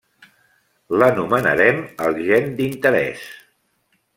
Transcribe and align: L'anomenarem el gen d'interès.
L'anomenarem 1.01 1.83
el 2.07 2.17
gen 2.31 2.49
d'interès. 2.61 3.29